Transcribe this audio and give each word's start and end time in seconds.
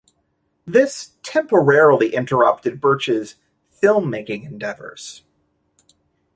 This 0.65 1.11
temporarily 1.21 2.15
interrupted 2.15 2.81
Birch's 2.81 3.35
filmmaking 3.71 4.45
endeavors. 4.47 5.21